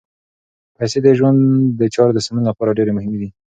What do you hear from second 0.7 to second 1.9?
پیسې د ژوند د